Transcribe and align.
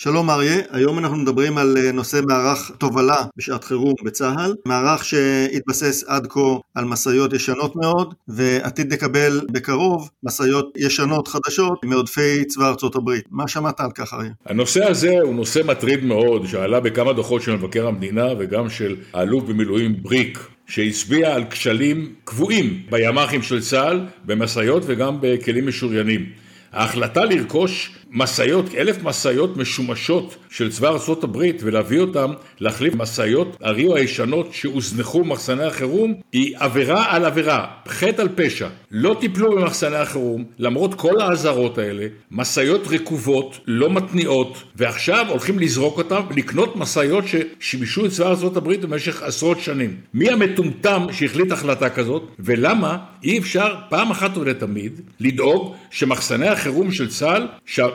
שלום 0.00 0.30
אריה, 0.30 0.56
היום 0.70 0.98
אנחנו 0.98 1.16
מדברים 1.16 1.58
על 1.58 1.76
אה, 1.78 1.92
נושא 1.92 2.20
מערך 2.28 2.70
תובלה 2.78 3.16
בשעת 3.36 3.64
חירום 3.64 3.94
בצה"ל, 4.04 4.54
מערך 4.66 5.04
שהתבסס 5.04 6.04
עד 6.08 6.26
כה 6.26 6.40
על 6.74 6.84
משאיות 6.84 7.32
ישנות 7.32 7.76
מאוד 7.76 8.14
ועתיד 8.28 8.92
לקבל 8.92 9.40
בקרוב 9.52 10.10
משאיות 10.22 10.72
ישנות 10.76 11.28
חדשות 11.28 11.84
מעודפי 11.84 12.44
צבא 12.44 12.68
ארצות 12.68 12.96
הברית. 12.96 13.24
מה 13.30 13.48
שמעת 13.48 13.80
על 13.80 13.90
כך 13.94 14.14
אריה? 14.14 14.30
הנושא 14.46 14.84
הזה 14.84 15.14
הוא 15.22 15.34
נושא 15.34 15.60
מטריד 15.64 16.04
מאוד 16.04 16.46
שעלה 16.46 16.80
בכמה 16.80 17.12
דוחות 17.12 17.42
של 17.42 17.56
מבקר 17.56 17.86
המדינה 17.86 18.26
וגם 18.38 18.70
של 18.70 18.96
האלוף 19.12 19.44
במילואים 19.44 20.02
בריק 20.02 20.38
שהצביע 20.66 21.34
על 21.34 21.44
כשלים 21.50 22.12
קבועים 22.24 22.82
בימ"חים 22.90 23.42
של 23.42 23.60
צה"ל, 23.60 24.06
במשאיות 24.24 24.82
וגם 24.86 25.18
בכלים 25.20 25.66
משוריינים. 25.66 26.26
ההחלטה 26.72 27.24
לרכוש 27.24 27.90
משאיות, 28.10 28.74
אלף 28.74 29.02
משאיות 29.02 29.56
משומשות 29.56 30.36
של 30.50 30.70
צבא 30.70 30.90
הברית 31.24 31.60
ולהביא 31.62 32.00
אותם 32.00 32.30
להחליף 32.60 32.94
משאיות 32.94 33.56
הריו 33.62 33.96
הישנות 33.96 34.48
שהוזנחו 34.52 35.24
במחסני 35.24 35.64
החירום 35.64 36.14
היא 36.32 36.54
עבירה 36.58 37.14
על 37.14 37.24
עבירה, 37.24 37.66
חטא 37.88 38.22
על 38.22 38.28
פשע. 38.34 38.68
לא 38.90 39.16
טיפלו 39.20 39.50
במחסני 39.56 39.96
החירום 39.96 40.44
למרות 40.58 40.94
כל 40.94 41.20
האזהרות 41.20 41.78
האלה, 41.78 42.06
משאיות 42.30 42.86
רקובות, 42.86 43.58
לא 43.66 43.90
מתניעות, 43.90 44.62
ועכשיו 44.76 45.26
הולכים 45.28 45.58
לזרוק 45.58 45.98
אותם 45.98 46.20
ולקנות 46.30 46.76
משאיות 46.76 47.24
ששימשו 47.26 48.06
את 48.06 48.10
צבא 48.10 48.56
הברית 48.56 48.80
במשך 48.80 49.22
עשרות 49.22 49.60
שנים. 49.60 49.96
מי 50.14 50.30
המטומטם 50.30 51.06
שהחליט 51.12 51.52
החלטה 51.52 51.90
כזאת 51.90 52.22
ולמה 52.38 52.98
אי 53.24 53.38
אפשר 53.38 53.74
פעם 53.88 54.10
אחת 54.10 54.36
ולתמיד 54.36 55.00
לדאוג 55.20 55.74
שמחסני 55.90 56.48
החירום 56.48 56.92
של 56.92 57.08
צה"ל, 57.08 57.46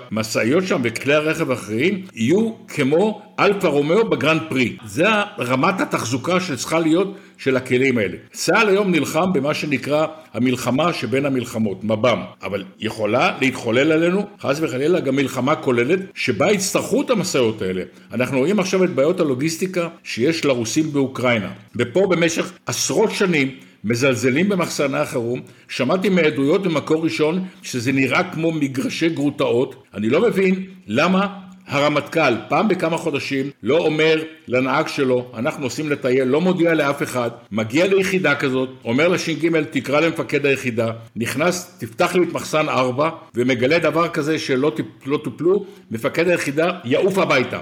שהמשאיות 0.10 0.68
שם 0.68 0.82
וכלי 0.84 1.14
הרכב 1.14 1.52
האחרים 1.52 2.06
יהיו 2.14 2.52
כמו 2.68 3.22
אלפה 3.40 3.68
רומאו 3.68 4.10
בגרנד 4.10 4.42
פרי. 4.50 4.78
זה 4.86 5.06
רמת 5.40 5.82
התחזוקה 5.82 6.40
שצריכה 6.40 6.80
להיות 6.80 7.18
של 7.38 7.58
הכלים 7.58 7.98
האלה. 7.98 8.18
צה"ל 8.32 8.70
היום 8.70 8.92
נלחם 8.92 9.34
במה 9.34 9.54
שנקרא 9.54 10.06
המלחמה 10.34 10.94
שבין 10.94 11.26
המלחמות, 11.26 11.84
מב"ם, 11.84 12.22
אבל 12.44 12.64
יכולה 12.80 13.38
להתחולל 13.42 13.92
עלינו, 13.92 14.28
חס 14.42 14.58
וחלילה, 14.62 15.00
גם 15.00 15.16
מלחמה 15.16 15.56
כוללת, 15.56 16.00
שבה 16.14 16.52
יצטרכו 16.52 17.02
את 17.02 17.10
המשאיות 17.10 17.62
האלה. 17.62 17.82
אנחנו 18.14 18.40
רואים 18.40 18.60
עכשיו 18.60 18.84
את 18.84 18.90
בעיות 18.90 19.20
הלוגיסטיקה 19.20 19.88
שיש 20.04 20.46
לרוסים 20.46 20.94
באוקראינה, 20.94 21.50
ופה 21.76 22.08
במשך 22.10 22.52
עשרות 22.66 23.12
שנים 23.12 23.52
מזלזלים 23.84 24.50
במחסני 24.50 24.98
החירום, 24.98 25.42
שמעתי 25.68 26.10
מעדויות 26.10 26.64
במקור 26.64 27.04
ראשון 27.04 27.46
שזה 27.62 27.92
נראה 27.92 28.24
כמו 28.24 28.52
מגרשי 28.52 29.10
גרוטאות, 29.10 29.84
אני 29.94 30.10
לא 30.10 30.22
מבין 30.22 30.66
למה 30.88 31.28
הרמטכ"ל 31.68 32.34
פעם 32.50 32.68
בכמה 32.68 32.98
חודשים 32.98 33.50
לא 33.64 33.78
אומר 33.78 34.24
לנהג 34.48 34.88
שלו 34.88 35.32
אנחנו 35.38 35.62
נוסעים 35.62 35.90
לטייל, 35.90 36.24
לא 36.24 36.42
מודיע 36.42 36.74
לאף 36.74 37.04
אחד, 37.04 37.30
מגיע 37.52 37.88
ליחידה 37.88 38.36
כזאת, 38.36 38.70
אומר 38.86 39.08
לש"ג 39.08 39.62
תקרא 39.72 40.00
למפקד 40.00 40.46
היחידה, 40.46 40.92
נכנס 41.16 41.78
תפתח 41.80 42.16
לי 42.16 42.24
את 42.24 42.34
מחסן 42.34 42.70
4 42.70 43.10
ומגלה 43.36 43.80
דבר 43.80 44.08
כזה 44.08 44.40
שלא 44.40 44.72
לא 45.06 45.20
טופלו, 45.24 45.66
מפקד 45.92 46.28
היחידה 46.28 46.72
יעוף 46.86 47.18
הביתה. 47.18 47.60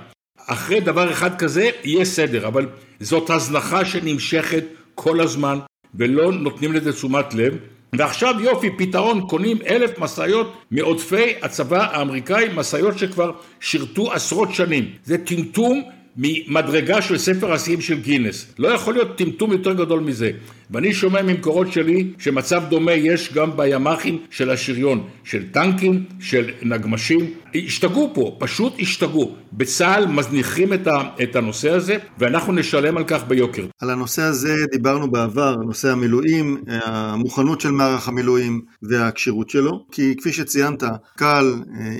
אחרי 0.47 0.79
דבר 0.79 1.11
אחד 1.11 1.37
כזה 1.37 1.69
יהיה 1.83 2.05
סדר, 2.05 2.47
אבל 2.47 2.65
זאת 2.99 3.29
הזנחה 3.29 3.85
שנמשכת 3.85 4.63
כל 4.95 5.21
הזמן 5.21 5.59
ולא 5.95 6.31
נותנים 6.31 6.73
לזה 6.73 6.93
תשומת 6.93 7.33
לב. 7.33 7.57
ועכשיו 7.93 8.35
יופי, 8.39 8.69
פתרון, 8.77 9.21
קונים 9.27 9.57
אלף 9.67 9.99
משאיות 9.99 10.53
מעודפי 10.71 11.33
הצבא 11.41 11.87
האמריקאי, 11.91 12.49
משאיות 12.55 12.97
שכבר 12.97 13.31
שירתו 13.59 14.13
עשרות 14.13 14.53
שנים. 14.53 14.89
זה 15.03 15.17
טמטום 15.17 15.81
ממדרגה 16.17 17.01
של 17.01 17.17
ספר 17.17 17.53
השיאים 17.53 17.81
של 17.81 17.99
גינס. 17.99 18.53
לא 18.59 18.67
יכול 18.67 18.93
להיות 18.93 19.17
טמטום 19.17 19.51
יותר 19.51 19.73
גדול 19.73 19.99
מזה. 19.99 20.31
ואני 20.71 20.93
שומע 20.93 21.21
ממקורות 21.21 21.71
שלי 21.71 22.13
שמצב 22.17 22.63
דומה 22.69 22.91
יש 22.91 23.33
גם 23.33 23.57
בימ"חים 23.57 24.17
של 24.29 24.49
השריון, 24.49 25.07
של 25.23 25.51
טנקים, 25.51 26.03
של 26.19 26.49
נגמשים. 26.61 27.29
השתגעו 27.55 28.11
פה, 28.13 28.35
פשוט 28.39 28.73
השתגעו. 28.79 29.35
בצה"ל 29.53 30.07
מזניחים 30.07 30.73
את, 30.73 30.87
את 31.23 31.35
הנושא 31.35 31.69
הזה, 31.69 31.97
ואנחנו 32.19 32.53
נשלם 32.53 32.97
על 32.97 33.03
כך 33.07 33.23
ביוקר. 33.27 33.65
על 33.81 33.89
הנושא 33.89 34.21
הזה 34.21 34.53
דיברנו 34.71 35.11
בעבר, 35.11 35.55
נושא 35.55 35.91
המילואים, 35.91 36.57
המוכנות 36.67 37.61
של 37.61 37.71
מערך 37.71 38.07
המילואים 38.07 38.61
והכשירות 38.83 39.49
שלו, 39.49 39.85
כי 39.91 40.15
כפי 40.17 40.33
שציינת, 40.33 40.83
קל, 41.17 41.53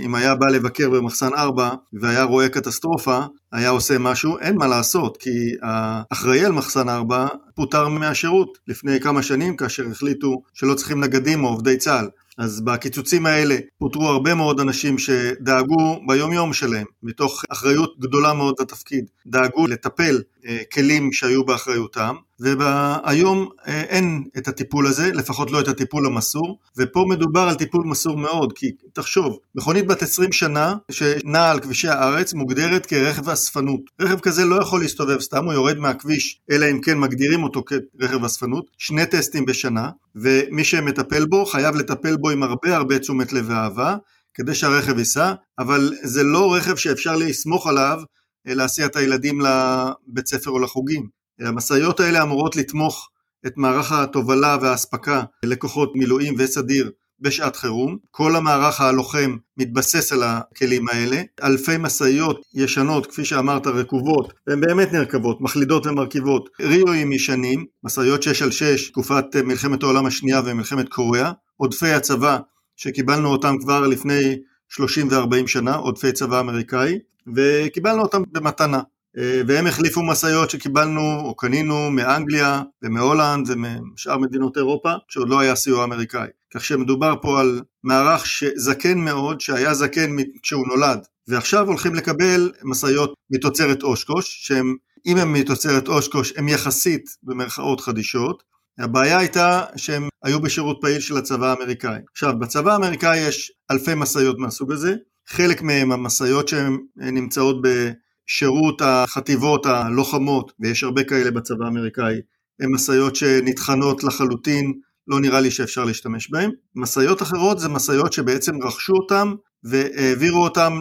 אם 0.06 0.16
היה 0.16 0.36
בא 0.36 0.48
לבקר 0.48 0.90
במחסן 0.90 1.30
4 1.38 1.70
והיה 1.94 2.24
רואה 2.24 2.50
קטסטרופה, 2.50 3.20
היה 3.52 3.70
עושה 3.70 3.98
משהו, 4.00 4.38
אין 4.40 4.56
מה 4.56 4.68
לעשות, 4.68 5.18
כי 5.18 5.30
האחראי 5.62 6.46
על 6.46 6.52
מחסן 6.52 6.90
4 6.90 7.28
פוטר 7.56 7.88
מהשירות 7.88 8.58
לפני 8.68 9.00
כמה 9.00 9.22
שנים 9.24 9.58
כאשר 9.58 9.84
החליטו 9.92 10.42
שלא 10.54 10.74
צריכים 10.74 11.04
נגדים 11.04 11.44
או 11.44 11.50
עובדי 11.50 11.78
צה"ל. 11.78 12.10
אז 12.38 12.62
בקיצוצים 12.62 13.26
האלה 13.26 13.56
פוטרו 13.78 14.08
הרבה 14.08 14.36
מאוד 14.36 14.60
אנשים 14.60 14.98
שדאגו 14.98 16.02
ביום 16.08 16.34
יום 16.34 16.54
שלהם, 16.54 16.86
מתוך 17.04 17.44
אחריות 17.50 18.00
גדולה 18.00 18.34
מאוד 18.34 18.56
לתפקיד, 18.60 19.06
דאגו 19.28 19.68
לטפל 19.68 20.22
אה, 20.46 20.58
כלים 20.74 21.12
שהיו 21.14 21.46
באחריותם, 21.46 22.16
והיום 22.42 23.50
אה, 23.68 23.82
אין 23.82 24.24
את 24.38 24.48
הטיפול 24.48 24.88
הזה, 24.88 25.12
לפחות 25.14 25.52
לא 25.52 25.60
את 25.60 25.68
הטיפול 25.68 26.06
המסור, 26.06 26.60
ופה 26.78 27.06
מדובר 27.10 27.40
על 27.40 27.56
טיפול 27.56 27.86
מסור 27.86 28.18
מאוד, 28.18 28.54
כי 28.54 28.72
תחשוב, 28.94 29.38
מכונית 29.56 29.88
בת 29.88 30.04
20 30.04 30.32
שנה 30.32 30.76
שנעה 30.92 31.52
על 31.52 31.60
כבישי 31.60 31.88
הארץ 31.88 32.34
מוגדרת 32.34 32.86
כרכב 32.86 33.30
אספנות. 33.30 33.82
רכב 34.02 34.20
כזה 34.20 34.46
לא 34.46 34.62
יכול 34.62 34.82
להסתובב 34.82 35.20
סתם, 35.20 35.46
הוא 35.46 35.54
יורד 35.54 35.78
מהכביש, 35.78 36.40
אלא 36.52 36.66
אם 36.72 36.82
כן 36.82 36.98
מגדירים 36.98 37.44
אותו 37.44 37.64
כרכב 38.00 38.26
אספנות, 38.26 38.66
שני 38.78 39.06
טסטים 39.06 39.46
בשנה, 39.46 39.90
ומי 40.16 40.64
שמטפל 40.64 41.26
בו 41.26 41.46
חייב 41.46 41.76
לטפל 41.76 42.18
בו 42.18 42.30
עם 42.30 42.44
הרבה 42.44 42.76
הרבה 42.76 43.00
תשומת 43.00 43.34
לב 43.34 43.46
ואהבה, 43.48 43.96
כדי 44.34 44.56
שהרכב 44.56 45.00
ייסע, 45.00 45.34
אבל 45.60 45.94
זה 46.04 46.24
לא 46.24 46.54
רכב 46.56 46.76
שאפשר 46.76 47.16
לסמוך 47.16 47.68
עליו 47.68 48.00
אה, 48.48 48.54
להסיע 48.54 48.86
את 48.86 48.96
הילדים 48.96 49.42
לבית 49.42 50.28
ספר 50.28 50.52
או 50.52 50.60
לחוגים. 50.60 51.21
המשאיות 51.48 52.00
האלה 52.00 52.24
אמורות 52.24 52.56
לתמוך 52.56 53.10
את 53.48 53.54
מערך 53.58 53.92
התובלה 53.92 54.58
והאספקה 54.62 55.24
לכוחות 55.46 55.92
מילואים 55.96 56.36
וסדיר 56.38 56.92
בשעת 57.22 57.56
חירום. 57.56 57.98
כל 58.12 58.36
המערך 58.36 58.82
הלוחם 58.82 59.38
מתבסס 59.58 60.14
על 60.14 60.24
הכלים 60.24 60.90
האלה. 60.90 61.22
אלפי 61.44 61.78
משאיות 61.80 62.42
ישנות, 62.54 63.08
כפי 63.08 63.26
שאמרת, 63.26 63.68
רקובות, 63.68 64.34
והן 64.48 64.62
באמת 64.62 64.94
נרכבות, 64.94 65.42
מחלידות 65.42 65.86
ומרכיבות. 65.86 66.50
ריואים 66.62 67.12
ישנים, 67.12 67.66
משאיות 67.84 68.24
6 68.24 68.42
על 68.42 68.52
6, 68.52 68.90
תקופת 68.90 69.36
מלחמת 69.36 69.84
העולם 69.84 70.06
השנייה 70.06 70.42
ומלחמת 70.46 70.90
קוריאה. 70.90 71.32
עודפי 71.58 71.90
הצבא, 71.90 72.38
שקיבלנו 72.76 73.30
אותם 73.30 73.56
כבר 73.62 73.88
לפני 73.88 74.38
30 74.70 75.08
ו-40 75.08 75.48
שנה, 75.48 75.76
עודפי 75.76 76.12
צבא 76.12 76.40
אמריקאי, 76.40 77.00
וקיבלנו 77.36 78.02
אותם 78.02 78.22
במתנה. 78.32 78.82
אה, 79.18 79.42
והם 79.48 79.68
החליפו 79.68 80.04
משאיות 80.04 80.50
שקיבלנו 80.50 81.20
או 81.20 81.36
קנינו 81.36 81.92
מאנגליה 81.92 82.62
ומהולנד 82.84 83.50
ומשאר 83.50 84.18
מדינות 84.18 84.58
אירופה 84.58 84.94
שעוד 85.08 85.30
לא 85.30 85.40
היה 85.40 85.56
סיוע 85.56 85.84
אמריקאי. 85.84 86.28
כך 86.54 86.66
שמדובר 86.66 87.16
פה 87.22 87.40
על 87.40 87.62
מערך 87.84 88.26
זקן 88.56 88.98
מאוד 88.98 89.42
שהיה 89.42 89.74
זקן 89.74 90.16
כשהוא 90.44 90.68
נולד 90.68 91.00
ועכשיו 91.28 91.68
הולכים 91.68 91.96
לקבל 91.96 92.52
משאיות 92.64 93.14
מתוצרת 93.32 93.84
אושקוש 93.84 94.48
שהם 94.48 94.76
אם 95.06 95.18
הם 95.18 95.34
מתוצרת 95.34 95.88
אושקוש 95.88 96.34
הם 96.38 96.48
יחסית 96.48 97.10
במרכאות 97.24 97.82
חדישות 97.82 98.44
הבעיה 98.80 99.18
הייתה 99.18 99.64
שהם 99.76 100.10
היו 100.24 100.42
בשירות 100.42 100.78
פעיל 100.82 101.00
של 101.00 101.18
הצבא 101.18 101.48
האמריקאי. 101.48 102.00
עכשיו 102.12 102.40
בצבא 102.40 102.74
האמריקאי 102.74 103.18
יש 103.18 103.52
אלפי 103.72 103.92
משאיות 103.96 104.40
מהסוג 104.40 104.72
הזה 104.72 104.96
חלק 105.28 105.62
מהם 105.62 105.92
המשאיות 105.92 106.48
שהן 106.48 106.78
נמצאות 106.98 107.62
ב... 107.62 107.92
שירות 108.34 108.82
החטיבות 108.82 109.66
הלוחמות, 109.66 110.52
ויש 110.60 110.84
הרבה 110.84 111.04
כאלה 111.04 111.32
בצבא 111.32 111.66
האמריקאי, 111.66 112.16
הן 112.60 112.70
משאיות 112.74 113.16
שנטחנות 113.16 114.04
לחלוטין, 114.04 114.74
לא 115.08 115.20
נראה 115.20 115.40
לי 115.40 115.52
שאפשר 115.52 115.86
להשתמש 115.86 116.32
בהן. 116.32 116.52
משאיות 116.76 117.22
אחרות 117.22 117.60
זה 117.60 117.70
משאיות 117.70 118.14
שבעצם 118.14 118.64
רכשו 118.64 118.94
אותן 118.94 119.28
והעבירו 119.64 120.44
אותם 120.44 120.80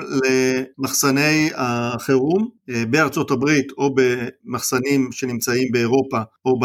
למחסני 0.78 1.50
החירום 1.54 2.48
אה, 2.70 2.84
בארצות 2.90 3.30
הברית 3.30 3.72
או 3.78 3.94
במחסנים 3.94 5.08
שנמצאים 5.12 5.68
באירופה 5.72 6.20
או 6.44 6.58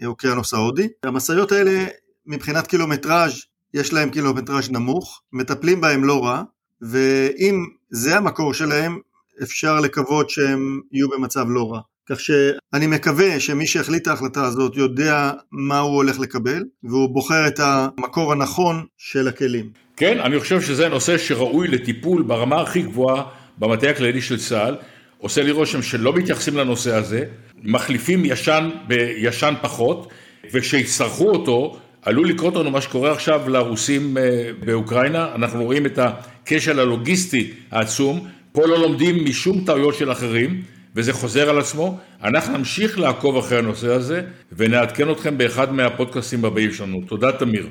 באוקיינוס 0.00 0.54
ההודי. 0.54 0.88
המשאיות 1.02 1.52
האלה 1.52 1.84
מבחינת 2.26 2.66
קילומטראז' 2.66 3.42
יש 3.74 3.92
להם 3.92 4.10
קילומטראז' 4.10 4.70
נמוך, 4.70 5.22
מטפלים 5.32 5.80
בהם 5.80 6.04
לא 6.04 6.24
רע, 6.24 6.42
ואם 6.82 7.64
זה 7.90 8.16
המקור 8.16 8.54
שלהם, 8.54 8.98
אפשר 9.42 9.80
לקוות 9.80 10.30
שהם 10.30 10.80
יהיו 10.92 11.08
במצב 11.08 11.44
לא 11.48 11.72
רע. 11.72 11.80
כך 12.08 12.20
שאני 12.20 12.86
מקווה 12.86 13.40
שמי 13.40 13.66
שהחליט 13.66 14.08
ההחלטה 14.08 14.44
הזאת 14.44 14.76
יודע 14.76 15.30
מה 15.52 15.78
הוא 15.78 15.96
הולך 15.96 16.18
לקבל, 16.18 16.62
והוא 16.84 17.08
בוחר 17.08 17.46
את 17.46 17.60
המקור 17.60 18.32
הנכון 18.32 18.84
של 18.98 19.28
הכלים. 19.28 19.70
כן, 19.96 20.20
אני 20.20 20.40
חושב 20.40 20.60
שזה 20.60 20.88
נושא 20.88 21.18
שראוי 21.18 21.68
לטיפול 21.68 22.22
ברמה 22.22 22.60
הכי 22.60 22.82
גבוהה 22.82 23.22
במטה 23.58 23.90
הכללי 23.90 24.22
של 24.22 24.38
צה"ל, 24.38 24.76
עושה 25.18 25.42
לי 25.42 25.50
רושם 25.50 25.82
שלא 25.82 26.12
מתייחסים 26.12 26.56
לנושא 26.56 26.94
הזה, 26.94 27.24
מחליפים 27.62 28.24
ישן 28.24 28.70
בישן 28.86 29.54
פחות, 29.62 30.08
וכשיצטרכו 30.52 31.30
אותו, 31.30 31.78
עלול 32.02 32.28
לקרות 32.28 32.54
לנו 32.54 32.70
מה 32.70 32.80
שקורה 32.80 33.12
עכשיו 33.12 33.48
לרוסים 33.48 34.18
אה, 34.18 34.50
באוקראינה, 34.64 35.34
אנחנו 35.34 35.64
רואים 35.64 35.86
את 35.86 35.98
הכשל 35.98 36.80
הלוגיסטי 36.80 37.50
העצום, 37.70 38.28
פה 38.52 38.66
לא 38.66 38.78
לומדים 38.78 39.24
משום 39.24 39.64
טעויות 39.64 39.94
של 39.94 40.12
אחרים, 40.12 40.62
וזה 40.96 41.12
חוזר 41.12 41.50
על 41.50 41.58
עצמו. 41.58 41.98
אנחנו 42.22 42.58
נמשיך 42.58 42.98
לעקוב 42.98 43.36
אחרי 43.36 43.58
הנושא 43.58 43.88
הזה, 43.88 44.22
ונעדכן 44.52 45.10
אתכם 45.10 45.38
באחד 45.38 45.72
מהפודקאסטים 45.72 46.44
הבאים 46.44 46.72
שלנו. 46.72 47.02
תודה, 47.06 47.32
תמיר. 47.32 47.66